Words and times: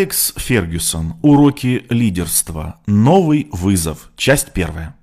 Алекс 0.00 0.32
Фергюсон. 0.34 1.16
Уроки 1.20 1.84
лидерства. 1.90 2.76
Новый 2.86 3.48
вызов. 3.52 4.08
Часть 4.16 4.52
первая. 4.52 4.96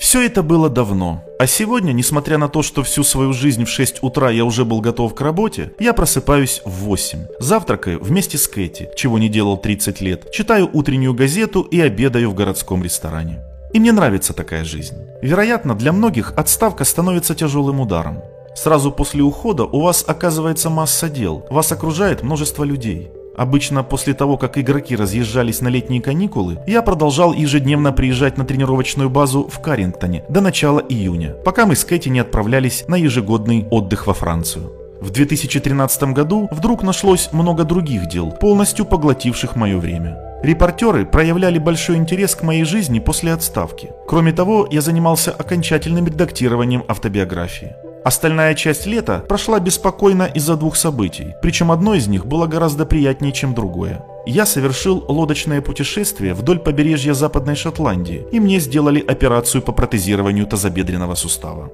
Все 0.00 0.24
это 0.24 0.42
было 0.42 0.70
давно, 0.70 1.22
а 1.38 1.46
сегодня, 1.46 1.92
несмотря 1.92 2.38
на 2.38 2.48
то, 2.48 2.62
что 2.62 2.82
всю 2.82 3.04
свою 3.04 3.34
жизнь 3.34 3.66
в 3.66 3.68
6 3.68 4.02
утра 4.02 4.30
я 4.30 4.46
уже 4.46 4.64
был 4.64 4.80
готов 4.80 5.14
к 5.14 5.20
работе, 5.20 5.74
я 5.78 5.92
просыпаюсь 5.92 6.62
в 6.64 6.70
8. 6.84 7.26
Завтракаю 7.40 8.02
вместе 8.02 8.38
с 8.38 8.48
Кэти, 8.48 8.88
чего 8.96 9.18
не 9.18 9.28
делал 9.28 9.58
30 9.58 10.00
лет, 10.00 10.32
читаю 10.32 10.70
утреннюю 10.72 11.12
газету 11.12 11.60
и 11.60 11.78
обедаю 11.78 12.30
в 12.30 12.34
городском 12.34 12.82
ресторане. 12.82 13.40
И 13.74 13.80
мне 13.80 13.92
нравится 13.92 14.32
такая 14.32 14.64
жизнь. 14.64 14.96
Вероятно, 15.20 15.74
для 15.74 15.92
многих 15.92 16.32
отставка 16.38 16.84
становится 16.84 17.34
тяжелым 17.34 17.80
ударом. 17.80 18.22
Сразу 18.54 18.90
после 18.90 19.22
ухода 19.22 19.64
у 19.64 19.82
вас 19.82 20.04
оказывается 20.06 20.70
масса 20.70 21.10
дел, 21.10 21.46
вас 21.50 21.70
окружает 21.70 22.22
множество 22.22 22.64
людей. 22.64 23.10
Обычно 23.36 23.82
после 23.82 24.14
того, 24.14 24.38
как 24.38 24.56
игроки 24.56 24.96
разъезжались 24.96 25.60
на 25.60 25.68
летние 25.68 26.00
каникулы, 26.00 26.58
я 26.66 26.80
продолжал 26.80 27.34
ежедневно 27.34 27.92
приезжать 27.92 28.38
на 28.38 28.44
тренировочную 28.44 29.10
базу 29.10 29.46
в 29.46 29.60
Карингтоне 29.60 30.24
до 30.30 30.40
начала 30.40 30.80
июня, 30.80 31.34
пока 31.44 31.66
мы 31.66 31.76
с 31.76 31.84
Кэти 31.84 32.08
не 32.08 32.20
отправлялись 32.20 32.84
на 32.88 32.94
ежегодный 32.96 33.66
отдых 33.70 34.06
во 34.06 34.14
Францию. 34.14 34.72
В 35.00 35.10
2013 35.10 36.14
году 36.14 36.48
вдруг 36.50 36.82
нашлось 36.82 37.28
много 37.32 37.64
других 37.64 38.08
дел, 38.08 38.30
полностью 38.30 38.86
поглотивших 38.86 39.54
мое 39.54 39.76
время. 39.76 40.18
Репортеры 40.42 41.04
проявляли 41.04 41.58
большой 41.58 41.96
интерес 41.96 42.34
к 42.34 42.42
моей 42.42 42.64
жизни 42.64 43.00
после 43.00 43.32
отставки. 43.32 43.90
Кроме 44.06 44.32
того, 44.32 44.66
я 44.70 44.80
занимался 44.80 45.32
окончательным 45.32 46.06
редактированием 46.06 46.84
автобиографии. 46.88 47.74
Остальная 48.06 48.54
часть 48.54 48.86
лета 48.86 49.24
прошла 49.28 49.58
беспокойно 49.58 50.30
из-за 50.32 50.56
двух 50.56 50.76
событий, 50.76 51.34
причем 51.42 51.72
одно 51.72 51.96
из 51.96 52.06
них 52.06 52.24
было 52.24 52.46
гораздо 52.46 52.86
приятнее, 52.86 53.32
чем 53.32 53.52
другое. 53.52 54.04
Я 54.26 54.46
совершил 54.46 55.04
лодочное 55.08 55.60
путешествие 55.60 56.32
вдоль 56.32 56.60
побережья 56.60 57.14
Западной 57.14 57.56
Шотландии, 57.56 58.24
и 58.30 58.38
мне 58.38 58.60
сделали 58.60 59.00
операцию 59.00 59.60
по 59.60 59.72
протезированию 59.72 60.46
тазобедренного 60.46 61.16
сустава. 61.16 61.72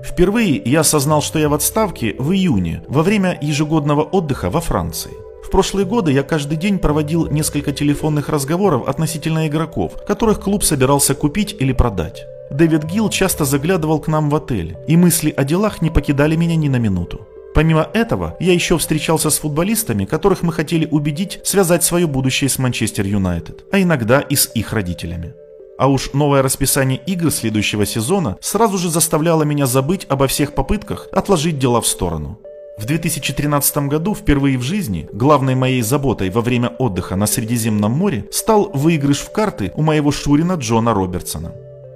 Впервые 0.00 0.62
я 0.64 0.80
осознал, 0.80 1.22
что 1.22 1.40
я 1.40 1.48
в 1.48 1.54
отставке 1.54 2.14
в 2.20 2.30
июне, 2.30 2.84
во 2.86 3.02
время 3.02 3.36
ежегодного 3.42 4.02
отдыха 4.02 4.50
во 4.50 4.60
Франции. 4.60 5.10
В 5.44 5.50
прошлые 5.50 5.86
годы 5.86 6.12
я 6.12 6.22
каждый 6.22 6.56
день 6.56 6.78
проводил 6.78 7.26
несколько 7.26 7.72
телефонных 7.72 8.28
разговоров 8.28 8.86
относительно 8.86 9.48
игроков, 9.48 9.94
которых 10.06 10.40
клуб 10.40 10.62
собирался 10.62 11.16
купить 11.16 11.56
или 11.58 11.72
продать. 11.72 12.26
Дэвид 12.50 12.84
Гилл 12.84 13.08
часто 13.08 13.44
заглядывал 13.44 14.00
к 14.00 14.08
нам 14.08 14.30
в 14.30 14.34
отель, 14.34 14.76
и 14.86 14.96
мысли 14.96 15.32
о 15.36 15.44
делах 15.44 15.82
не 15.82 15.90
покидали 15.90 16.36
меня 16.36 16.56
ни 16.56 16.68
на 16.68 16.76
минуту. 16.76 17.26
Помимо 17.54 17.88
этого, 17.94 18.36
я 18.40 18.52
еще 18.52 18.78
встречался 18.78 19.30
с 19.30 19.38
футболистами, 19.38 20.04
которых 20.04 20.42
мы 20.42 20.52
хотели 20.52 20.86
убедить 20.90 21.40
связать 21.44 21.84
свое 21.84 22.06
будущее 22.06 22.50
с 22.50 22.58
Манчестер 22.58 23.06
Юнайтед, 23.06 23.64
а 23.70 23.80
иногда 23.80 24.20
и 24.20 24.34
с 24.34 24.50
их 24.54 24.72
родителями. 24.72 25.34
А 25.78 25.88
уж 25.88 26.12
новое 26.12 26.42
расписание 26.42 27.00
игр 27.06 27.30
следующего 27.30 27.86
сезона 27.86 28.36
сразу 28.40 28.78
же 28.78 28.90
заставляло 28.90 29.44
меня 29.44 29.66
забыть 29.66 30.06
обо 30.08 30.26
всех 30.26 30.54
попытках 30.54 31.08
отложить 31.12 31.58
дела 31.58 31.80
в 31.80 31.86
сторону. 31.86 32.38
В 32.76 32.86
2013 32.86 33.88
году 33.88 34.16
впервые 34.16 34.58
в 34.58 34.62
жизни 34.62 35.08
главной 35.12 35.54
моей 35.54 35.82
заботой 35.82 36.30
во 36.30 36.40
время 36.40 36.70
отдыха 36.78 37.14
на 37.14 37.26
Средиземном 37.26 37.92
море 37.92 38.26
стал 38.32 38.70
выигрыш 38.72 39.18
в 39.18 39.30
карты 39.30 39.72
у 39.76 39.82
моего 39.82 40.10
Шурина 40.10 40.54
Джона 40.54 40.92
Робертсона. 40.92 41.52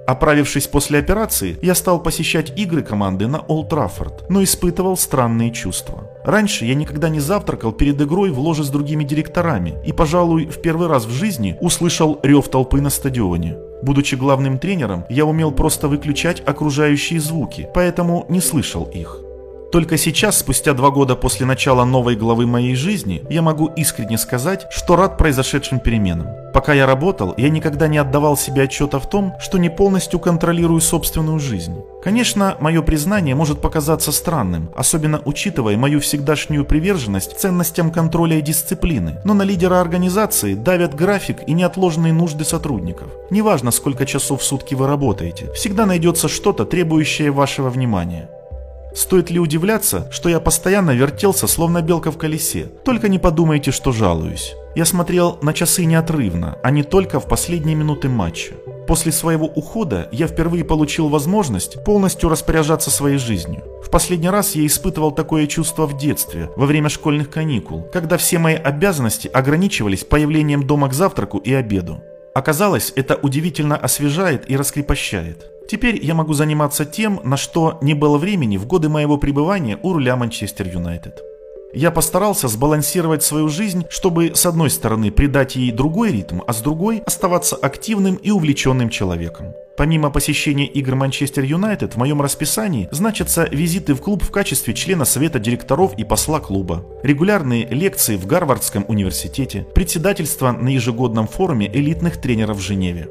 Оправившись 0.09 0.65
после 0.65 0.97
операции, 0.97 1.59
я 1.61 1.75
стал 1.75 2.01
посещать 2.01 2.57
игры 2.57 2.81
команды 2.81 3.27
на 3.27 3.41
Олд 3.41 3.69
Траффорд, 3.69 4.27
но 4.27 4.41
испытывал 4.41 4.97
странные 4.97 5.51
чувства. 5.51 6.09
Раньше 6.25 6.65
я 6.65 6.73
никогда 6.73 7.09
не 7.09 7.19
завтракал 7.19 7.71
перед 7.73 8.01
игрой 8.01 8.31
в 8.31 8.39
ложе 8.39 8.63
с 8.63 8.69
другими 8.69 9.03
директорами 9.03 9.75
и, 9.85 9.93
пожалуй, 9.93 10.47
в 10.47 10.63
первый 10.63 10.87
раз 10.87 11.05
в 11.05 11.11
жизни 11.11 11.57
услышал 11.61 12.19
рев 12.23 12.47
толпы 12.49 12.81
на 12.81 12.89
стадионе. 12.89 13.55
Будучи 13.83 14.15
главным 14.15 14.57
тренером, 14.57 15.05
я 15.11 15.25
умел 15.25 15.51
просто 15.51 15.87
выключать 15.87 16.41
окружающие 16.43 17.19
звуки, 17.19 17.69
поэтому 17.75 18.25
не 18.29 18.41
слышал 18.41 18.85
их. 18.85 19.28
Только 19.71 19.97
сейчас, 19.97 20.39
спустя 20.39 20.73
два 20.73 20.89
года 20.89 21.15
после 21.15 21.45
начала 21.45 21.85
новой 21.85 22.15
главы 22.15 22.47
моей 22.47 22.75
жизни, 22.75 23.21
я 23.29 23.43
могу 23.43 23.67
искренне 23.67 24.17
сказать, 24.17 24.65
что 24.71 24.95
рад 24.95 25.17
произошедшим 25.17 25.79
переменам. 25.79 26.27
Пока 26.53 26.73
я 26.73 26.87
работал, 26.87 27.35
я 27.37 27.49
никогда 27.49 27.87
не 27.87 27.99
отдавал 27.99 28.35
себе 28.35 28.63
отчета 28.63 28.97
в 28.97 29.07
том, 29.07 29.35
что 29.39 29.59
не 29.59 29.69
полностью 29.69 30.19
контролирую 30.19 30.81
собственную 30.81 31.37
жизнь. 31.37 31.75
Конечно, 32.03 32.57
мое 32.59 32.81
признание 32.81 33.35
может 33.35 33.61
показаться 33.61 34.11
странным, 34.11 34.71
особенно 34.75 35.21
учитывая 35.25 35.77
мою 35.77 35.99
всегдашнюю 35.99 36.65
приверженность 36.65 37.39
ценностям 37.39 37.91
контроля 37.91 38.39
и 38.39 38.41
дисциплины, 38.41 39.19
но 39.23 39.35
на 39.35 39.43
лидера 39.43 39.79
организации 39.79 40.55
давят 40.55 40.95
график 40.95 41.47
и 41.47 41.53
неотложные 41.53 42.13
нужды 42.13 42.43
сотрудников. 42.43 43.09
Неважно, 43.29 43.69
сколько 43.69 44.07
часов 44.07 44.41
в 44.41 44.43
сутки 44.43 44.73
вы 44.73 44.87
работаете, 44.87 45.51
всегда 45.53 45.85
найдется 45.85 46.27
что-то, 46.27 46.65
требующее 46.65 47.29
вашего 47.29 47.69
внимания. 47.69 48.29
Стоит 48.93 49.29
ли 49.29 49.39
удивляться, 49.39 50.07
что 50.11 50.29
я 50.29 50.39
постоянно 50.39 50.91
вертелся, 50.91 51.47
словно 51.47 51.81
белка 51.81 52.11
в 52.11 52.17
колесе? 52.17 52.71
Только 52.83 53.07
не 53.07 53.19
подумайте, 53.19 53.71
что 53.71 53.91
жалуюсь. 53.91 54.55
Я 54.75 54.85
смотрел 54.85 55.37
на 55.41 55.53
часы 55.53 55.85
неотрывно, 55.85 56.57
а 56.63 56.71
не 56.71 56.83
только 56.83 57.19
в 57.19 57.27
последние 57.27 57.75
минуты 57.75 58.09
матча. 58.09 58.53
После 58.87 59.11
своего 59.11 59.45
ухода 59.45 60.09
я 60.11 60.25
впервые 60.25 60.63
получил 60.63 61.09
возможность 61.09 61.83
полностью 61.83 62.27
распоряжаться 62.27 62.89
своей 62.89 63.19
жизнью. 63.19 63.63
В 63.85 63.91
последний 63.91 64.29
раз 64.29 64.55
я 64.55 64.65
испытывал 64.65 65.11
такое 65.11 65.45
чувство 65.45 65.85
в 65.85 65.95
детстве, 65.95 66.49
во 66.55 66.65
время 66.65 66.89
школьных 66.89 67.29
каникул, 67.29 67.83
когда 67.93 68.17
все 68.17 68.39
мои 68.39 68.55
обязанности 68.55 69.27
ограничивались 69.27 70.03
появлением 70.03 70.65
дома 70.65 70.89
к 70.89 70.93
завтраку 70.93 71.37
и 71.37 71.53
обеду. 71.53 72.01
Оказалось, 72.39 72.93
это 72.95 73.17
удивительно 73.17 73.75
освежает 73.75 74.49
и 74.49 74.55
раскрепощает. 74.55 75.51
Теперь 75.69 76.01
я 76.01 76.13
могу 76.13 76.31
заниматься 76.31 76.85
тем, 76.85 77.19
на 77.25 77.35
что 77.35 77.77
не 77.81 77.93
было 77.93 78.17
времени 78.17 78.55
в 78.55 78.65
годы 78.65 78.87
моего 78.87 79.17
пребывания 79.17 79.77
у 79.83 79.91
руля 79.91 80.15
Манчестер 80.15 80.65
Юнайтед. 80.69 81.21
Я 81.73 81.91
постарался 81.91 82.47
сбалансировать 82.47 83.23
свою 83.23 83.49
жизнь, 83.49 83.83
чтобы 83.89 84.31
с 84.35 84.45
одной 84.45 84.69
стороны 84.69 85.11
придать 85.11 85.57
ей 85.57 85.71
другой 85.71 86.13
ритм, 86.13 86.39
а 86.47 86.53
с 86.53 86.61
другой 86.61 87.03
оставаться 87.05 87.57
активным 87.57 88.15
и 88.15 88.31
увлеченным 88.31 88.89
человеком. 88.89 89.53
Помимо 89.79 90.09
посещения 90.09 90.65
игр 90.65 90.95
Манчестер 90.95 91.45
Юнайтед 91.45 91.93
в 91.93 91.97
моем 91.97 92.21
расписании 92.21 92.89
значатся 92.91 93.47
визиты 93.49 93.93
в 93.93 94.01
клуб 94.01 94.21
в 94.23 94.29
качестве 94.29 94.73
члена 94.73 95.05
совета 95.05 95.39
директоров 95.39 95.97
и 95.97 96.03
посла 96.03 96.41
клуба, 96.41 96.85
регулярные 97.01 97.65
лекции 97.65 98.17
в 98.17 98.25
Гарвардском 98.25 98.83
университете, 98.89 99.65
председательство 99.73 100.51
на 100.51 100.67
ежегодном 100.67 101.29
форуме 101.29 101.71
элитных 101.73 102.19
тренеров 102.19 102.57
в 102.57 102.61
Женеве. 102.61 103.07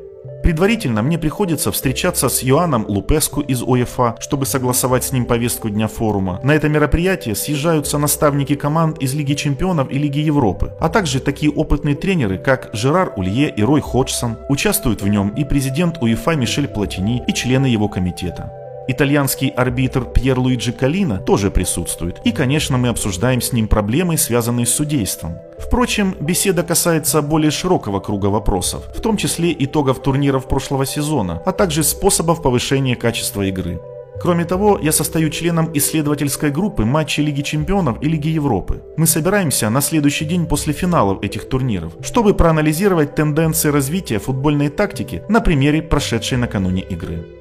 Предварительно 0.49 1.03
мне 1.03 1.19
приходится 1.19 1.71
встречаться 1.71 2.31
с 2.31 2.43
Йоанном 2.43 2.87
Лупеску 2.89 3.43
из 3.43 3.63
ОЕФА, 3.63 4.17
чтобы 4.19 4.47
согласовать 4.47 5.05
с 5.05 5.13
ним 5.13 5.27
повестку 5.27 5.69
дня 5.69 5.89
форума. 5.89 6.41
На 6.43 6.53
это 6.55 6.71
мероприятие 6.71 7.35
съезжаются 7.35 7.99
наставники 7.99 8.55
команд 8.55 8.97
из 9.03 9.13
Лиги 9.13 9.35
Чемпионов 9.35 9.91
и 9.91 9.99
Лиги 9.99 10.21
Европы, 10.21 10.73
а 10.81 10.89
также 10.89 11.21
такие 11.21 11.53
опытные 11.53 11.97
тренеры, 11.97 12.39
как 12.39 12.71
Жерар 12.73 13.13
Улье 13.17 13.51
и 13.51 13.63
Рой 13.63 13.83
Ходжсон. 13.83 14.39
Участвуют 14.49 15.03
в 15.03 15.09
нем 15.09 15.35
и 15.37 15.45
президент 15.45 16.03
УЕФА 16.03 16.35
Мишель 16.37 16.69
Платини 16.69 17.23
и 17.29 17.35
члены 17.35 17.67
его 17.67 17.91
комитета. 17.91 18.51
Итальянский 18.91 19.49
арбитр 19.49 20.07
Пьер 20.07 20.39
Луиджи 20.39 20.73
Калина 20.73 21.19
тоже 21.19 21.51
присутствует. 21.51 22.21
И, 22.25 22.33
конечно, 22.33 22.79
мы 22.79 22.89
обсуждаем 22.89 23.43
с 23.43 23.53
ним 23.53 23.69
проблемы, 23.69 24.17
связанные 24.17 24.65
с 24.65 24.75
судейством. 24.75 25.37
Впрочем, 25.59 26.17
беседа 26.21 26.63
касается 26.63 27.21
более 27.21 27.51
широкого 27.51 28.01
круга 28.01 28.27
вопросов, 28.27 28.85
в 28.97 29.03
том 29.03 29.19
числе 29.19 29.55
итогов 29.59 30.01
турниров 30.03 30.49
прошлого 30.49 30.87
сезона, 30.87 31.43
а 31.45 31.53
также 31.53 31.83
способов 31.83 32.41
повышения 32.41 32.97
качества 32.97 33.43
игры. 33.43 33.79
Кроме 34.21 34.47
того, 34.47 34.79
я 34.83 34.91
состою 34.91 35.31
членом 35.31 35.71
исследовательской 35.75 36.51
группы 36.51 36.85
матчей 36.85 37.23
Лиги 37.25 37.43
Чемпионов 37.43 38.03
и 38.03 38.09
Лиги 38.09 38.29
Европы. 38.29 38.83
Мы 38.97 39.07
собираемся 39.07 39.71
на 39.71 39.81
следующий 39.81 40.25
день 40.25 40.47
после 40.47 40.73
финалов 40.73 41.23
этих 41.23 41.49
турниров, 41.49 41.93
чтобы 42.01 42.35
проанализировать 42.35 43.15
тенденции 43.15 43.69
развития 43.69 44.19
футбольной 44.19 44.71
тактики 44.71 45.23
на 45.29 45.41
примере 45.41 45.83
прошедшей 45.83 46.39
накануне 46.39 46.83
игры. 46.83 47.38